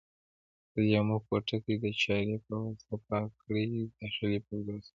[0.73, 4.89] د لیمو پوټکي د چاړې په واسطه پاک کړئ د داخلي پردو څخه.